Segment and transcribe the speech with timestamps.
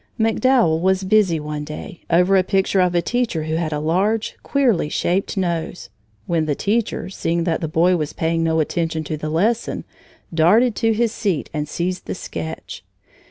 [0.17, 4.35] MacDowell was busy one day, over a picture of a teacher who had a large,
[4.41, 5.89] queerly shaped nose,
[6.25, 9.83] when the teacher, seeing that the boy was paying no attention to the lesson,
[10.33, 12.83] darted to his seat and seized the sketch.